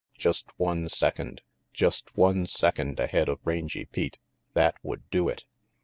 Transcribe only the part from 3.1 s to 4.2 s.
of Rangy Pete.